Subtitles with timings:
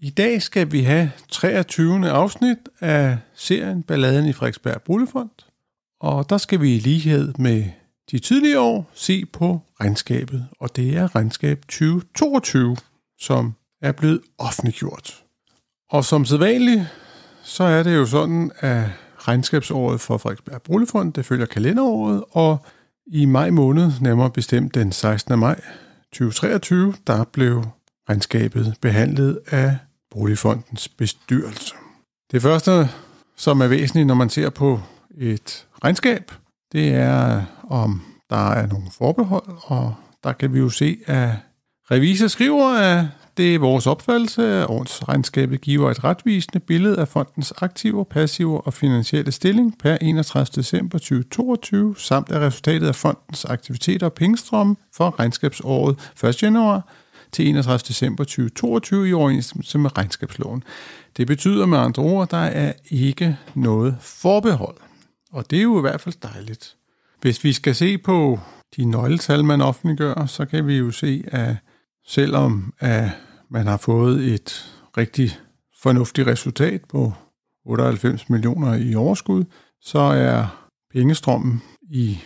[0.00, 2.10] I dag skal vi have 23.
[2.10, 5.30] afsnit af serien Balladen i Frederiksberg Boligfond,
[6.00, 7.64] og der skal vi i lighed med
[8.10, 12.76] de tidligere år se på regnskabet, og det er regnskab 2022,
[13.20, 15.24] som er blevet offentliggjort.
[15.90, 16.82] Og som sædvanligt,
[17.42, 18.84] så er det jo sådan, at
[19.18, 22.66] regnskabsåret for Frederiksberg Boligfond, det følger kalenderåret, og
[23.06, 25.38] i maj måned, nærmere bestemt den 16.
[25.38, 25.60] maj
[26.12, 27.64] 2023, der blev
[28.08, 29.78] regnskabet behandlet af
[30.10, 31.74] Boligfondens bestyrelse.
[32.32, 32.88] Det første,
[33.36, 34.80] som er væsentligt, når man ser på
[35.18, 36.32] et regnskab,
[36.72, 41.30] det er, om der er nogle forbehold, og der kan vi jo se, at
[41.90, 43.06] revisor skriver, at
[43.36, 48.74] det er vores opfattelse, at årsregnskabet giver et retvisende billede af fondens aktiver, passiver og
[48.74, 50.46] finansielle stilling per 31.
[50.54, 56.42] december 2022, samt af resultatet af fondens aktiviteter og pengestrømme for regnskabsåret 1.
[56.42, 56.92] januar
[57.32, 57.78] til 31.
[57.88, 60.62] december 2022 i overensstemmelse med regnskabsloven.
[61.16, 64.76] Det betyder med andre ord, at der er ikke noget forbehold.
[65.32, 66.76] Og det er jo i hvert fald dejligt.
[67.20, 68.38] Hvis vi skal se på
[68.76, 71.56] de nøgletal, man offentliggør, så kan vi jo se, at
[72.06, 73.10] selvom at
[73.50, 75.38] man har fået et rigtig
[75.82, 77.12] fornuftigt resultat på
[77.64, 79.44] 98 millioner i overskud,
[79.80, 82.18] så er pengestrømmen i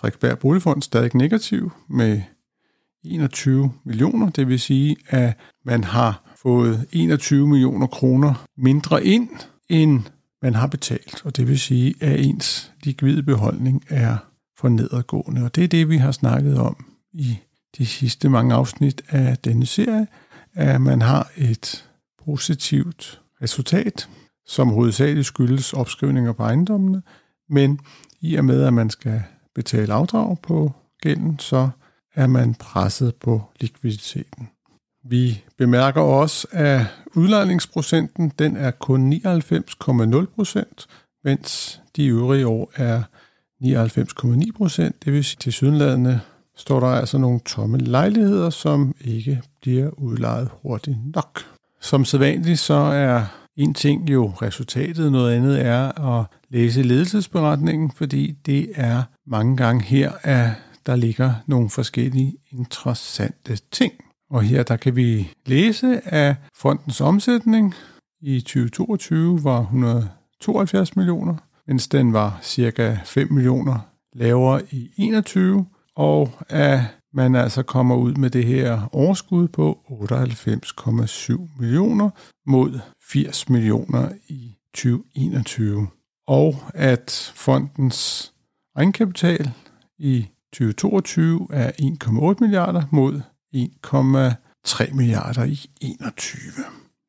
[0.00, 2.22] Frederiksberg Boligfond stadig negativ med
[3.04, 4.30] 21 millioner.
[4.30, 9.28] Det vil sige, at man har fået 21 millioner kroner mindre ind,
[9.68, 10.02] end
[10.42, 11.22] man har betalt.
[11.24, 14.16] Og det vil sige, at ens likvide beholdning er
[14.58, 15.44] for nedadgående.
[15.44, 17.38] Og det er det, vi har snakket om i
[17.78, 20.06] de sidste mange afsnit af denne serie,
[20.54, 21.88] at man har et
[22.24, 24.08] positivt resultat,
[24.46, 27.02] som hovedsageligt skyldes opskrivninger på ejendommene,
[27.48, 27.80] men
[28.20, 29.22] i og med, at man skal
[29.54, 30.72] betale afdrag på
[31.02, 31.68] gælden, så
[32.14, 34.48] er man presset på likviditeten.
[35.04, 36.80] Vi bemærker også, at
[37.14, 40.86] udlejningsprocenten den er kun 99,0 procent,
[41.24, 43.02] mens de øvrige år er
[43.64, 45.04] 99,9 procent.
[45.04, 46.20] Det vil sige, til sydenladende
[46.56, 51.40] står der altså nogle tomme lejligheder, som ikke bliver udlejet hurtigt nok.
[51.80, 53.24] Som sædvanligt så er
[53.56, 59.84] en ting jo resultatet, noget andet er at læse ledelsesberetningen, fordi det er mange gange
[59.84, 60.50] her, at
[60.86, 63.92] der ligger nogle forskellige interessante ting.
[64.30, 67.74] Og her der kan vi læse, at fondens omsætning
[68.20, 71.36] i 2022 var 172 millioner,
[71.66, 73.78] mens den var cirka 5 millioner
[74.12, 76.80] lavere i 21, og at
[77.12, 82.10] man altså kommer ud med det her overskud på 98,7 millioner
[82.46, 82.80] mod
[83.12, 85.88] 80 millioner i 2021.
[86.26, 88.32] Og at fondens
[88.76, 89.50] egenkapital
[89.98, 93.20] i 2022 er 1,8 milliarder mod
[93.56, 96.40] 1,3 milliarder i 21.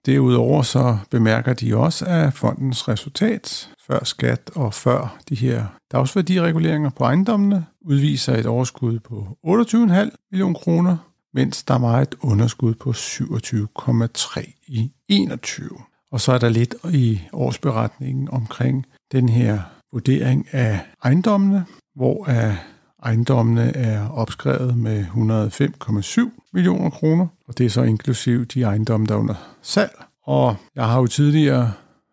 [0.06, 6.90] Derudover så bemærker de også, at fondens resultat før skat og før de her dagsværdireguleringer
[6.90, 10.98] på ejendommene udviser et overskud på 28,5 millioner kroner,
[11.34, 15.70] mens der var et underskud på 27,3 i 21.
[16.12, 19.60] Og så er der lidt i årsberetningen omkring den her
[19.94, 21.66] vurdering af ejendommene,
[21.96, 22.26] hvor
[23.04, 29.14] Ejendommene er opskrevet med 105,7 millioner kroner, og det er så inklusiv de ejendomme, der
[29.14, 29.92] er under salg.
[30.24, 31.72] Og jeg har jo tidligere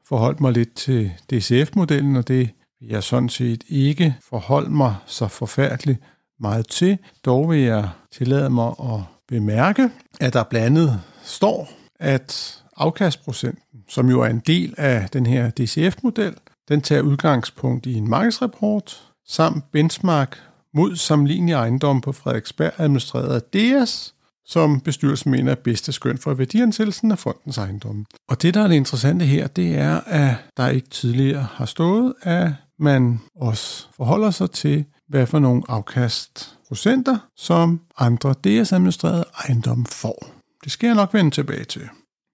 [0.09, 2.51] forholdt mig lidt til DCF-modellen, og det
[2.81, 6.01] vil jeg sådan set ikke forholde mig så forfærdeligt
[6.41, 6.99] meget til.
[7.25, 9.91] Dog vil jeg tillade mig at bemærke,
[10.21, 11.69] at der blandt andet står,
[12.01, 16.35] at afkastprocenten, som jo er en del af den her DCF-model,
[16.69, 20.39] den tager udgangspunkt i en markedsrapport samt benchmark
[20.79, 24.15] mod sammenlignelige ejendom på Frederiksberg, administreret af DS,
[24.47, 28.05] som bestyrelsen mener er bedste skøn for værdiansættelsen af fondens ejendomme.
[28.29, 32.15] Og det, der er det interessante her, det er, at der ikke tidligere har stået,
[32.23, 40.27] at man også forholder sig til, hvad for nogle afkastprocenter, som andre DS-administrerede ejendomme får.
[40.65, 41.89] Det skal jeg nok vende tilbage til.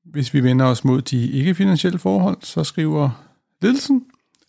[0.04, 3.10] Hvis vi vender os mod de ikke-finansielle forhold, så skriver
[3.62, 4.04] ledelsen,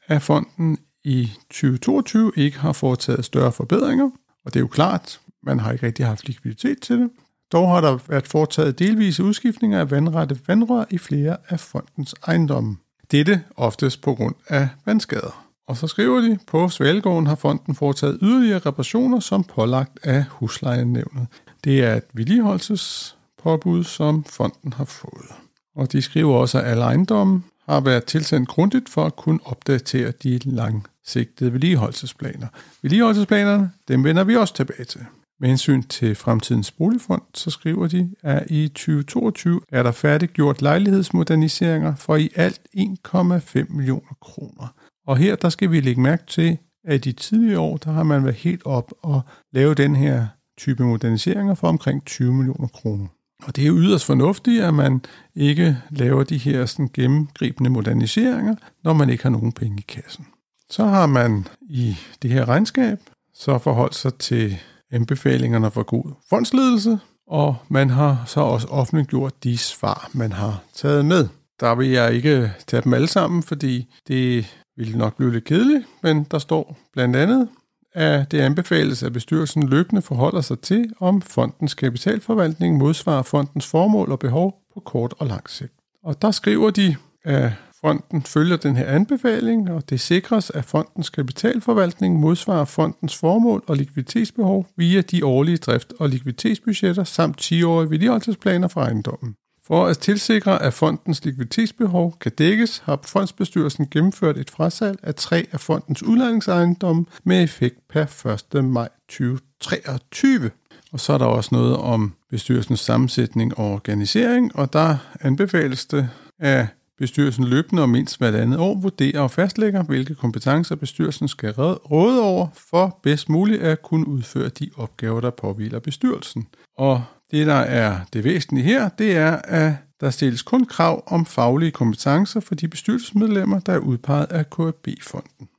[0.07, 4.09] at fonden i 2022 ikke har foretaget større forbedringer,
[4.45, 7.09] og det er jo klart, man har ikke rigtig haft likviditet til det.
[7.51, 12.77] Dog har der været foretaget delvise udskiftninger af vandrette vandrør i flere af fondens ejendomme.
[13.11, 15.45] Dette oftest på grund af vandskader.
[15.67, 21.27] Og så skriver de, på Svalgården har fonden foretaget yderligere reparationer som pålagt af huslejenævnet.
[21.63, 25.31] Det er et vedligeholdelsespåbud, som fonden har fået.
[25.75, 30.11] Og de skriver også, at alle ejendomme har været tilsendt grundigt for at kunne opdatere
[30.23, 32.47] de lang langsigtede vedligeholdelsesplaner.
[32.81, 35.01] Vedligeholdelsesplanerne, dem vender vi også tilbage til.
[35.39, 41.95] Med hensyn til fremtidens boligfond, så skriver de, at i 2022 er der færdiggjort lejlighedsmoderniseringer
[41.95, 44.73] for i alt 1,5 millioner kroner.
[45.07, 46.57] Og her der skal vi lægge mærke til,
[46.87, 49.21] at i de tidligere år, der har man været helt op og
[49.53, 53.07] lave den her type moderniseringer for omkring 20 millioner kroner.
[53.43, 55.01] Og det er yderst fornuftigt, at man
[55.35, 60.25] ikke laver de her sådan gennemgribende moderniseringer, når man ikke har nogen penge i kassen.
[60.69, 63.00] Så har man i det her regnskab
[63.33, 64.57] så forholdt sig til
[64.91, 71.06] anbefalingerne for god fondsledelse, og man har så også offentliggjort de svar, man har taget
[71.06, 71.27] med.
[71.59, 75.85] Der vil jeg ikke tage dem alle sammen, fordi det ville nok blive lidt kedeligt,
[76.03, 77.50] men der står blandt andet,
[77.94, 84.12] at det anbefales, at bestyrelsen løbende forholder sig til, om fondens kapitalforvaltning modsvarer fondens formål
[84.12, 85.73] og behov på kort og lang sigt.
[86.03, 87.51] Og der skriver de, at
[87.85, 93.75] fonden følger den her anbefaling, og det sikres, at fondens kapitalforvaltning modsvarer fondens formål og
[93.75, 99.35] likviditetsbehov via de årlige drift- og likviditetsbudgetter samt 10-årige vedligeholdelsesplaner for ejendommen.
[99.67, 105.47] For at tilsikre, at fondens likviditetsbehov kan dækkes, har fondsbestyrelsen gennemført et frasalg af tre
[105.51, 108.65] af fondens udlejningsejendomme med effekt per 1.
[108.65, 110.51] maj 2023.
[110.91, 116.09] Og så er der også noget om bestyrelsens sammensætning og organisering, og der anbefales det,
[116.39, 116.65] at
[116.97, 122.21] bestyrelsen løbende og mindst hvert andet år vurderer og fastlægger, hvilke kompetencer bestyrelsen skal råde
[122.21, 126.47] over for bedst muligt at kunne udføre de opgaver, der påviler bestyrelsen.
[126.77, 131.25] Og det, der er det væsentlige her, det er, at der stilles kun krav om
[131.25, 135.50] faglige kompetencer for de bestyrelsesmedlemmer, der er udpeget af KAB-fonden.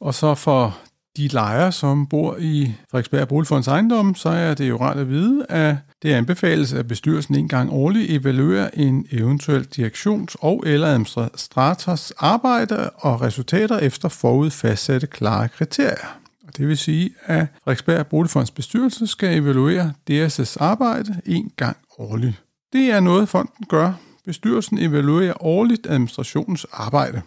[0.00, 0.78] Og så for
[1.16, 5.46] de lejere, som bor i Frederiksberg Boligfonds ejendom, så er det jo rart at vide,
[5.48, 12.10] at det anbefales, at bestyrelsen en gang årligt evaluerer en eventuel direktions- og eller administrators
[12.10, 16.18] arbejde og resultater efter forud fastsatte klare kriterier.
[16.56, 22.42] Det vil sige, at Frederiksberg Boligfonds bestyrelse skal evaluere DSS arbejde en gang årligt.
[22.72, 23.92] Det er noget, fonden gør.
[24.24, 27.22] Bestyrelsen evaluerer årligt administrationens arbejde.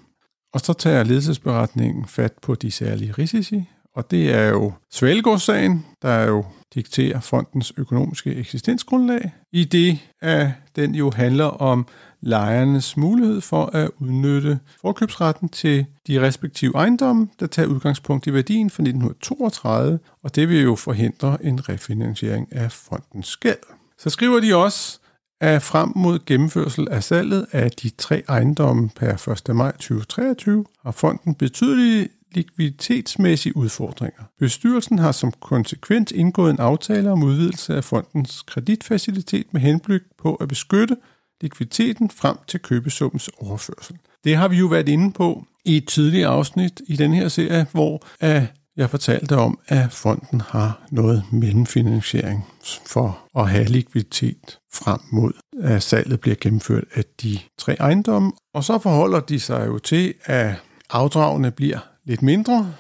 [0.54, 6.24] Og så tager ledelsesberetningen fat på de særlige risici, og det er jo Svalgårdssagen, der
[6.24, 6.46] jo
[6.76, 11.88] dikterer fondens økonomiske eksistensgrundlag, i det, at den jo handler om
[12.22, 18.70] lejernes mulighed for at udnytte forkøbsretten til de respektive ejendomme, der tager udgangspunkt i værdien
[18.70, 23.64] fra 1932, og det vil jo forhindre en refinansiering af fondens gæld.
[23.98, 25.00] Så skriver de også,
[25.42, 29.56] at frem mod gennemførsel af salget af de tre ejendomme per 1.
[29.56, 34.24] maj 2023 har fonden betydelige likviditetsmæssige udfordringer.
[34.40, 40.36] Bestyrelsen har som konsekvens indgået en aftale om udvidelse af fondens kreditfacilitet med henblik på
[40.36, 40.96] at beskytte
[41.42, 43.98] likviditeten frem til købesummens overførsel.
[44.24, 47.66] Det har vi jo været inde på i et tidligere afsnit i den her serie,
[47.72, 48.44] hvor øh,
[48.78, 52.46] jeg fortalte om, at fonden har noget mellemfinansiering
[52.86, 58.32] for at have likviditet frem mod, at salget bliver gennemført af de tre ejendomme.
[58.54, 60.56] Og så forholder de sig jo til, at
[60.90, 62.74] afdragene bliver lidt mindre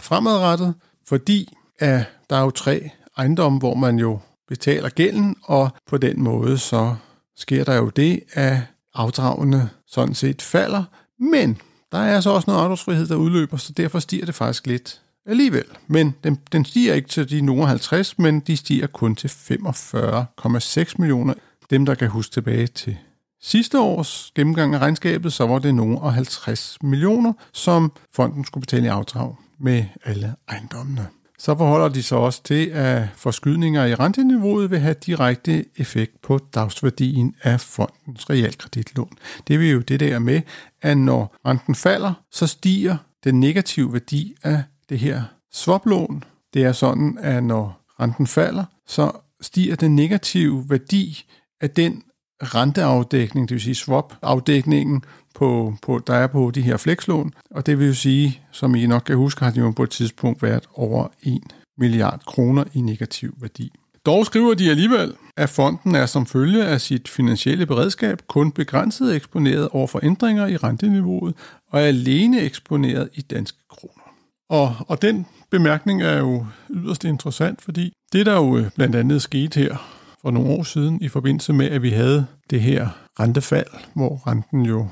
[0.00, 0.74] fremadrettet,
[1.08, 6.22] fordi at der er jo tre ejendomme, hvor man jo betaler gælden, og på den
[6.22, 6.94] måde så
[7.36, 8.58] sker der jo det, at
[8.94, 10.84] afdragene sådan set falder,
[11.18, 11.58] men
[11.92, 15.64] der er så også noget afdragsfrihed, der udløber, så derfor stiger det faktisk lidt alligevel.
[15.86, 20.94] Men den, den stiger ikke til de nogle 50, men de stiger kun til 45,6
[20.98, 21.34] millioner.
[21.70, 22.96] Dem, der kan huske tilbage til
[23.42, 28.62] sidste års gennemgang af regnskabet, så var det nogen af 50 millioner, som fonden skulle
[28.62, 31.08] betale i afdrag med alle ejendommene.
[31.38, 36.38] Så forholder de sig også til, at forskydninger i renteniveauet vil have direkte effekt på
[36.54, 39.12] dagsværdien af fondens realkreditlån.
[39.48, 40.40] Det vil jo det der med,
[40.82, 45.22] at når renten falder, så stiger den negative værdi af det her
[45.52, 46.24] swaplån.
[46.54, 51.24] Det er sådan, at når renten falder, så stiger den negative værdi
[51.60, 52.02] af den
[52.42, 57.32] renteafdækning, det vil sige swap-afdækningen, på, på, der er på de her flekslån.
[57.50, 59.90] Og det vil jo sige, som I nok kan huske, har de jo på et
[59.90, 61.40] tidspunkt været over 1
[61.78, 63.72] milliard kroner i negativ værdi.
[64.06, 69.16] Dog skriver de alligevel, at fonden er som følge af sit finansielle beredskab kun begrænset
[69.16, 71.34] eksponeret over for ændringer i renteniveauet
[71.70, 74.02] og er alene eksponeret i danske kroner.
[74.50, 79.60] Og, og den bemærkning er jo yderst interessant, fordi det der jo blandt andet skete
[79.60, 82.88] her for nogle år siden i forbindelse med, at vi havde det her
[83.20, 84.88] rentefald, hvor renten jo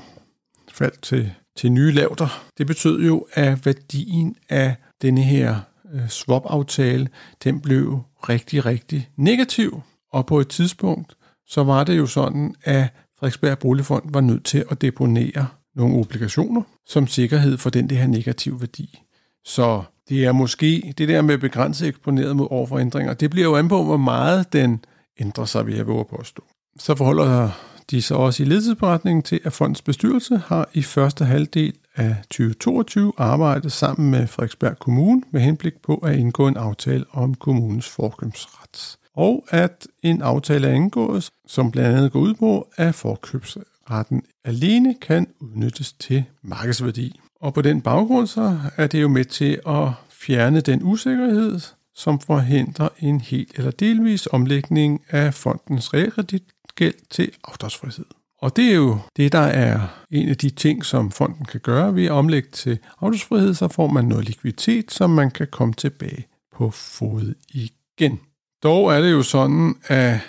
[0.71, 2.43] faldt til, til nye lavter.
[2.57, 5.59] Det betød jo, at værdien af denne her
[5.93, 7.07] øh, swap-aftale,
[7.43, 9.81] den blev rigtig, rigtig negativ.
[10.13, 11.15] Og på et tidspunkt,
[11.47, 12.87] så var det jo sådan, at
[13.19, 18.07] Frederiksberg Boligfond var nødt til at deponere nogle obligationer som sikkerhed for den det her
[18.07, 18.99] negative værdi.
[19.45, 23.13] Så det er måske det der med begrænset eksponeret mod overforændringer.
[23.13, 24.85] Det bliver jo an på, hvor meget den
[25.19, 26.43] ændre sig, vil jeg våge på at stå.
[26.79, 27.49] Så forholder
[27.91, 33.13] de sig også i ledelsesberetningen til, at fondens bestyrelse har i første halvdel af 2022
[33.17, 38.97] arbejdet sammen med Frederiksberg Kommune med henblik på at indgå en aftale om kommunens forkøbsret.
[39.15, 44.95] Og at en aftale er indgået, som blandt andet går ud på, at forkøbsretten alene
[45.01, 47.19] kan udnyttes til markedsværdi.
[47.41, 51.59] Og på den baggrund så er det jo med til at fjerne den usikkerhed,
[51.95, 58.05] som forhindrer en helt eller delvis omlægning af fondens realkreditgæld til afdragsfrihed.
[58.41, 59.79] Og det er jo det, der er
[60.11, 63.87] en af de ting, som fonden kan gøre ved at omlægge til afdragsfrihed, så får
[63.87, 68.19] man noget likviditet, som man kan komme tilbage på fod igen.
[68.63, 70.19] Dog er det jo sådan, at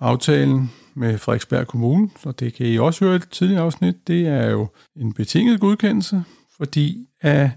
[0.00, 4.26] aftalen med Frederiksberg Kommune, og det kan I også høre i et tidligere afsnit, det
[4.26, 6.24] er jo en betinget godkendelse,
[6.56, 7.50] fordi at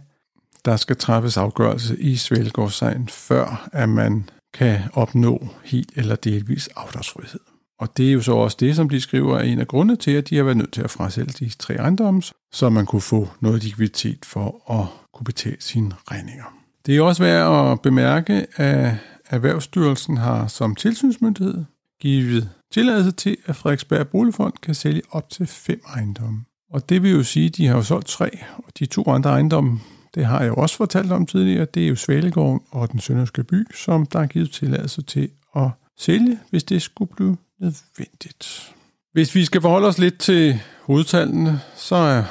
[0.66, 7.40] der skal træffes afgørelse i Svælgårdsegn, før at man kan opnå helt eller delvis afdragsfrihed.
[7.80, 10.12] Og det er jo så også det, som de skriver, er en af grundene til,
[10.12, 12.22] at de har været nødt til at frasælge de tre ejendomme,
[12.54, 16.44] så man kunne få noget likviditet for at kunne betale sine regninger.
[16.86, 18.96] Det er også værd at bemærke, at
[19.30, 21.66] Erhvervsstyrelsen har som tilsynsmyndighed
[22.02, 26.46] givet tilladelse til, at Frederiksberg Boligfond kan sælge op til fem ejendomme.
[26.72, 29.30] Og det vil jo sige, at de har jo solgt tre, og de to andre
[29.30, 29.80] ejendomme,
[30.16, 33.44] det har jeg jo også fortalt om tidligere, det er jo Svalegården og den Sønderske
[33.44, 38.76] By, som der er givet tilladelse til at sælge, hvis det skulle blive nødvendigt.
[39.14, 42.24] Hvis vi skal forholde os lidt til hovedtallene, så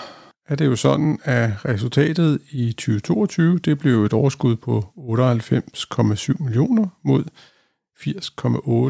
[0.48, 6.86] er, det jo sådan, at resultatet i 2022, det blev et overskud på 98,7 millioner
[7.04, 7.24] mod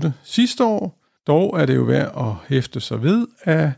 [0.07, 1.01] 80,8 sidste år.
[1.27, 3.71] Dog er det jo værd at hæfte sig ved, at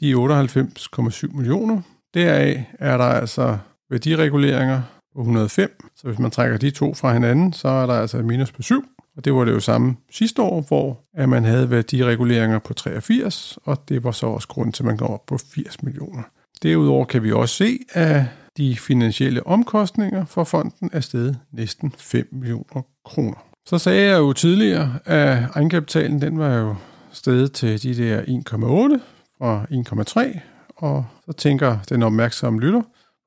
[0.00, 1.82] de 98,7 millioner,
[2.14, 3.58] deraf er der altså
[3.92, 4.82] værdireguleringer
[5.14, 5.76] på 105.
[5.96, 8.84] Så hvis man trækker de to fra hinanden, så er der altså minus på 7.
[9.16, 13.58] Og det var det jo samme sidste år, hvor at man havde værdireguleringer på 83,
[13.64, 16.22] og det var så også grund til, at man går op på 80 millioner.
[16.62, 18.24] Derudover kan vi også se, at
[18.56, 23.44] de finansielle omkostninger for fonden er steget næsten 5 millioner kroner.
[23.66, 26.74] Så sagde jeg jo tidligere, at egenkapitalen den var jo
[27.12, 29.00] steget til de der 1,8
[29.38, 30.38] fra 1,3,
[30.76, 32.82] og så tænker den opmærksomme lytter,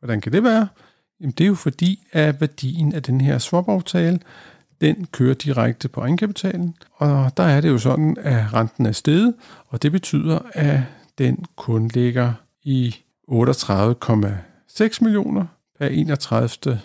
[0.05, 0.67] hvordan kan det være?
[1.21, 4.19] Jamen det er jo fordi, at værdien af den her swap-aftale,
[4.81, 9.33] den kører direkte på egenkapitalen, og der er det jo sådan, at renten er steget,
[9.67, 10.79] og det betyder, at
[11.17, 12.33] den kun ligger
[12.63, 12.95] i
[13.31, 15.45] 38,6 millioner
[15.79, 16.79] per 31.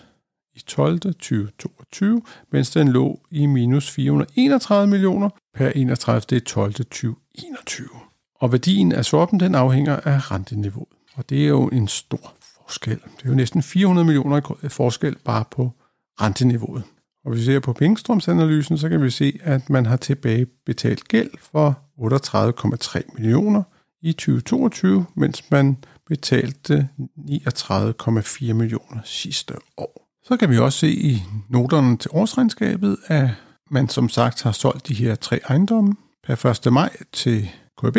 [0.55, 0.99] i 12.
[0.99, 6.37] 2022, mens den lå i minus 431 millioner per 31.
[6.37, 6.73] i 12.
[6.73, 7.87] 2021.
[8.35, 10.89] Og værdien af swappen, den afhænger af renteniveauet.
[11.15, 12.33] Og det er jo en stor
[12.71, 12.99] forskel.
[13.17, 15.71] Det er jo næsten 400 millioner forskel bare på
[16.21, 16.83] renteniveauet.
[17.25, 21.29] Og hvis vi ser på pengestrømsanalysen, så kan vi se, at man har tilbagebetalt gæld
[21.51, 23.63] for 38,3 millioner
[24.01, 30.07] i 2022, mens man betalte 39,4 millioner sidste år.
[30.23, 33.29] Så kan vi også se i noterne til årsregnskabet, at
[33.71, 36.73] man som sagt har solgt de her tre ejendomme per 1.
[36.73, 37.49] maj til
[37.81, 37.97] KB,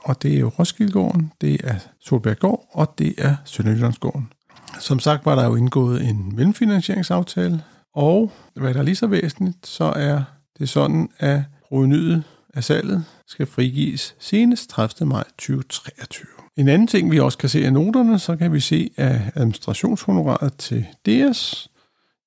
[0.00, 4.32] og det er jo Roskildegården, det er Solberggård, og det er Sønderjyllandsgården.
[4.80, 7.62] Som sagt var der jo indgået en mellemfinansieringsaftale,
[7.94, 10.22] og hvad der er lige så væsentligt, så er
[10.58, 12.24] det sådan, at provenyet
[12.54, 15.08] af salget skal frigives senest 30.
[15.08, 16.26] maj 2023.
[16.56, 20.56] En anden ting, vi også kan se af noterne, så kan vi se, at administrationshonoraret
[20.56, 21.68] til DS,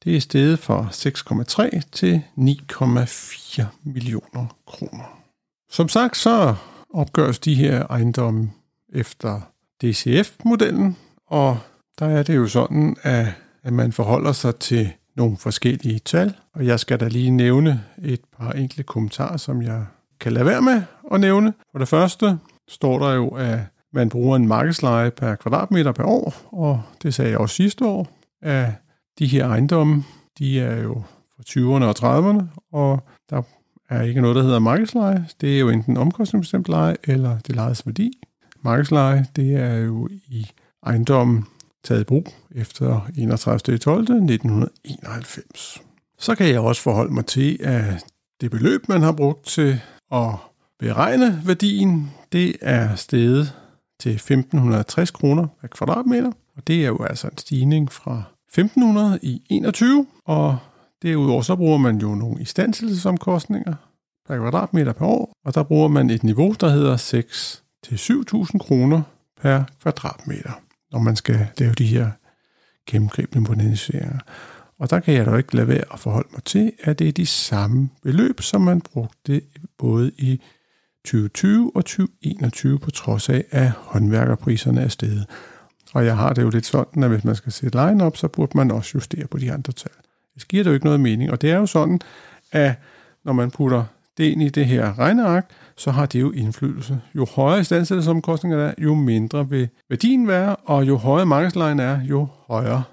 [0.03, 5.19] det er steget fra 6,3 til 9,4 millioner kroner.
[5.69, 6.55] Som sagt, så
[6.93, 8.51] opgøres de her ejendomme
[8.93, 9.41] efter
[9.81, 11.57] DCF-modellen, og
[11.99, 13.27] der er det jo sådan, at,
[13.63, 18.21] at man forholder sig til nogle forskellige tal, og jeg skal da lige nævne et
[18.37, 19.85] par enkle kommentarer, som jeg
[20.19, 21.53] kan lade være med at nævne.
[21.71, 23.59] For det første, står der jo, at
[23.93, 28.07] man bruger en markedsleje per kvadratmeter per år, og det sagde jeg også sidste år,
[28.41, 28.69] at
[29.19, 30.03] de her ejendomme,
[30.39, 31.03] de er jo
[31.35, 33.41] fra 20'erne og 30'erne, og der
[33.89, 35.27] er ikke noget, der hedder markedsleje.
[35.41, 38.11] Det er jo enten omkostningsbestemt leje, eller det lejes værdi.
[38.61, 40.47] Markedsleje, det er jo i
[40.85, 41.45] ejendommen
[41.83, 45.81] taget i brug efter 31.12.1991.
[46.19, 48.05] Så kan jeg også forholde mig til, at
[48.41, 50.29] det beløb, man har brugt til at
[50.79, 53.53] beregne værdien, det er steget
[53.99, 58.23] til 1.560 kroner per kvadratmeter, og det er jo altså en stigning fra
[58.59, 60.57] 1.500 i 21, og
[61.01, 63.73] derudover så bruger man jo nogle istandsættelsesomkostninger
[64.27, 68.57] per kvadratmeter per år, og der bruger man et niveau, der hedder 6 til 7.000
[68.57, 69.01] kroner
[69.41, 70.61] per kvadratmeter,
[70.91, 72.11] når man skal lave de her
[72.87, 74.19] gennemgribende moderniseringer.
[74.79, 77.11] Og der kan jeg da ikke lade være at forholde mig til, at det er
[77.11, 79.41] de samme beløb, som man brugte
[79.77, 80.41] både i
[81.05, 85.25] 2020 og 2021, på trods af, at håndværkerpriserne er steget.
[85.93, 88.27] Og jeg har det jo lidt sådan, at hvis man skal sætte lejen op, så
[88.27, 89.91] burde man også justere på de andre tal.
[90.39, 91.31] Det giver det jo ikke noget mening.
[91.31, 91.99] Og det er jo sådan,
[92.51, 92.73] at
[93.25, 93.83] når man putter
[94.17, 97.01] det ind i det her regneark, så har det jo indflydelse.
[97.15, 102.03] Jo højere istandsættelsesomkostninger der er, jo mindre vil værdien være, og jo højere markedslejen er,
[102.03, 102.83] jo højere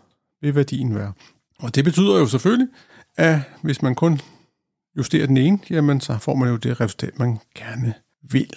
[0.40, 1.12] vil værdien være.
[1.58, 2.68] Og det betyder jo selvfølgelig,
[3.16, 4.20] at hvis man kun
[4.96, 7.94] justerer den ene, jamen så får man jo det resultat, man gerne
[8.30, 8.50] vil.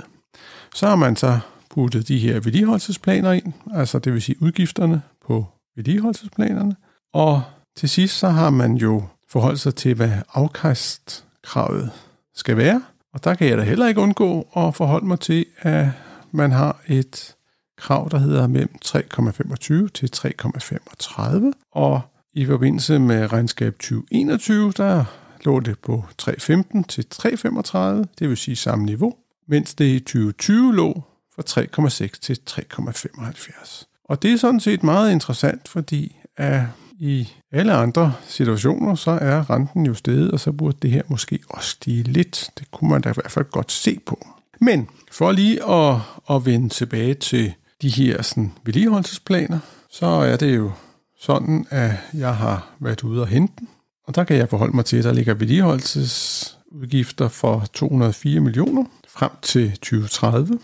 [0.76, 1.40] Så har man så
[1.70, 6.76] puttet de her vedligeholdelsesplaner ind, altså det vil sige udgifterne på vedligeholdelsesplanerne.
[7.14, 7.42] Og
[7.78, 11.92] til sidst så har man jo forholdt sig til, hvad afkastkravet
[12.36, 12.82] skal være.
[13.14, 15.88] Og der kan jeg da heller ikke undgå at forholde mig til, at
[16.32, 17.36] man har et
[17.78, 21.52] krav, der hedder mellem 3,25 til 3,35.
[21.72, 22.02] Og
[22.34, 25.06] i forbindelse med regnskab 2021, der
[25.46, 27.78] lå det på 3,15 til 3,35,
[28.20, 29.16] det vil sige samme niveau,
[29.48, 31.04] mens det i 2020 lå
[31.36, 34.04] fra 3,6 til 3,75.
[34.04, 36.62] Og det er sådan set meget interessant, fordi at
[37.00, 41.40] i alle andre situationer, så er renten jo steget, og så burde det her måske
[41.50, 42.50] også stige lidt.
[42.60, 44.28] Det kunne man da i hvert fald godt se på.
[44.62, 45.96] Men for lige at,
[46.30, 50.72] at vende tilbage til de her sådan, vedligeholdelsesplaner, så er det jo
[51.20, 53.70] sådan, at jeg har været ude og hente den.
[54.08, 59.32] Og der kan jeg forholde mig til, at der ligger vedligeholdelsesudgifter for 204 millioner frem
[59.42, 60.60] til 2030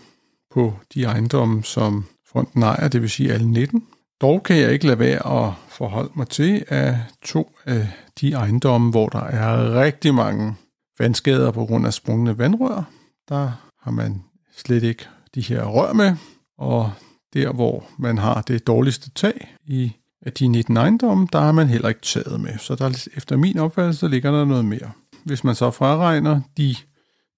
[0.52, 3.86] på de ejendomme, som fonden ejer, det vil sige alle 19.
[4.24, 7.88] Dog kan jeg ikke lade være at forholde mig til, at to af
[8.20, 10.54] de ejendomme, hvor der er rigtig mange
[10.98, 12.90] vandskader på grund af sprungne vandrør,
[13.28, 13.50] der
[13.82, 14.22] har man
[14.56, 16.16] slet ikke de her rør med,
[16.58, 16.92] og
[17.34, 19.92] der, hvor man har det dårligste tag i
[20.26, 22.58] af de 19 ejendomme, der har man heller ikke taget med.
[22.58, 24.90] Så der, efter min opfattelse ligger der noget mere.
[25.24, 26.74] Hvis man så fraregner de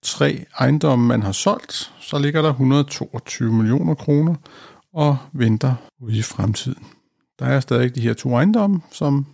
[0.02, 4.34] tre ejendomme, man har solgt, så ligger der 122 millioner kroner
[4.96, 6.84] og venter ude i fremtiden.
[7.38, 9.26] Der er stadig de her to ejendomme, som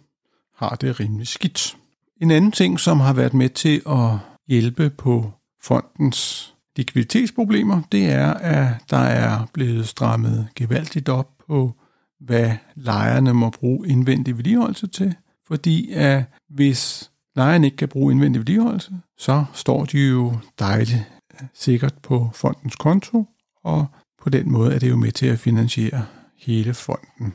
[0.57, 1.77] har det rimelig skidt.
[2.21, 4.11] En anden ting, som har været med til at
[4.49, 11.73] hjælpe på fondens likviditetsproblemer, det er, at der er blevet strammet gevaldigt op på,
[12.21, 15.15] hvad lejerne må bruge indvendig vedligeholdelse til.
[15.47, 21.47] Fordi at hvis lejerne ikke kan bruge indvendig vedligeholdelse, så står de jo dejligt øh,
[21.55, 23.27] sikkert på fondens konto,
[23.65, 23.87] og
[24.23, 26.05] på den måde er det jo med til at finansiere
[26.37, 27.35] hele fonden.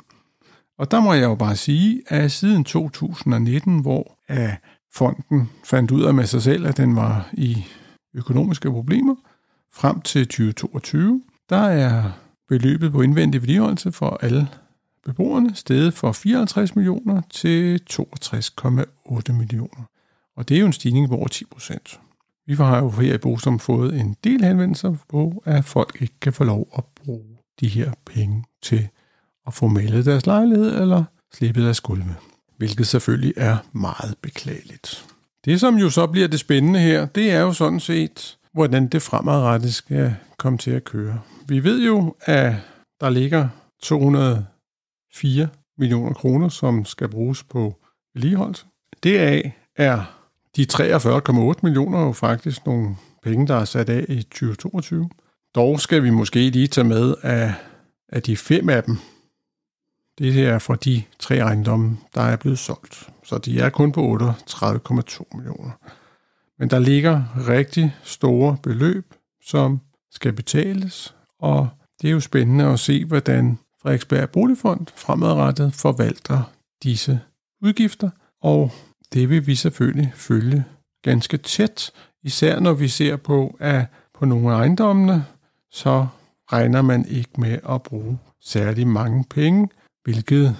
[0.77, 4.17] Og der må jeg jo bare sige, at siden 2019, hvor
[4.93, 7.65] fonden fandt ud af med sig selv, at den var i
[8.13, 9.15] økonomiske problemer,
[9.73, 12.11] frem til 2022, der er
[12.47, 14.47] beløbet på indvendig vedligeholdelse for alle
[15.05, 19.83] beboerne steget fra 54 millioner til 62,8 millioner.
[20.35, 21.99] Og det er jo en stigning på over 10 procent.
[22.47, 26.33] Vi har jo her i Bosom fået en del henvendelser på, at folk ikke kan
[26.33, 28.87] få lov at bruge de her penge til
[29.47, 32.15] at få malet deres lejlighed eller slippe deres gulve.
[32.57, 35.05] Hvilket selvfølgelig er meget beklageligt.
[35.45, 39.01] Det, som jo så bliver det spændende her, det er jo sådan set, hvordan det
[39.01, 41.21] fremadrettet skal komme til at køre.
[41.47, 42.53] Vi ved jo, at
[43.01, 43.49] der ligger
[43.83, 47.75] 204 millioner kroner, som skal bruges på
[48.13, 48.65] vedligeholdelse.
[49.03, 50.16] Det er
[50.57, 55.09] de 43,8 millioner jo faktisk nogle penge, der er sat af i 2022.
[55.55, 57.51] Dog skal vi måske lige tage med, at,
[58.09, 58.97] at de fem af dem,
[60.17, 63.09] det er fra de tre ejendomme, der er blevet solgt.
[63.23, 65.71] Så de er kun på 38,2 millioner.
[66.59, 71.69] Men der ligger rigtig store beløb, som skal betales, og
[72.01, 76.51] det er jo spændende at se, hvordan Frederiksberg Boligfond fremadrettet forvalter
[76.83, 77.19] disse
[77.61, 78.09] udgifter,
[78.41, 78.71] og
[79.13, 80.63] det vil vi selvfølgelig følge
[81.03, 81.91] ganske tæt,
[82.23, 85.25] især når vi ser på, at på nogle af ejendommene,
[85.71, 86.07] så
[86.51, 89.69] regner man ikke med at bruge særlig mange penge,
[90.03, 90.57] hvilket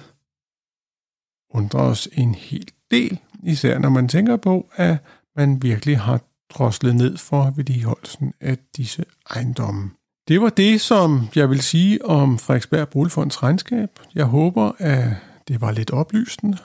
[1.50, 4.96] undrer os en hel del, især når man tænker på, at
[5.36, 9.90] man virkelig har droslet ned for vedligeholdelsen af disse ejendomme.
[10.28, 13.90] Det var det, som jeg vil sige om Frederiksberg Boligfonds regnskab.
[14.14, 15.16] Jeg håber, at
[15.48, 16.58] det var lidt oplysende,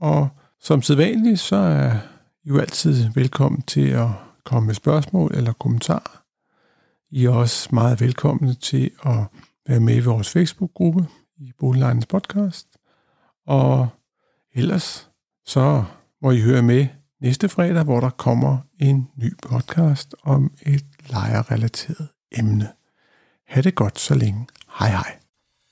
[0.00, 0.28] og
[0.60, 1.92] som sædvanligt, så er
[2.44, 4.08] I jo altid velkommen til at
[4.44, 6.22] komme med spørgsmål eller kommentarer.
[7.10, 9.18] I er også meget velkomne til at
[9.68, 12.68] være med i vores Facebook-gruppe i Boliglejens podcast.
[13.46, 13.88] Og
[14.54, 15.10] ellers
[15.46, 15.84] så
[16.22, 16.86] må I høre med
[17.20, 22.68] næste fredag, hvor der kommer en ny podcast om et lejerrelateret emne.
[23.46, 24.46] Ha' det godt så længe.
[24.78, 25.27] Hej hej.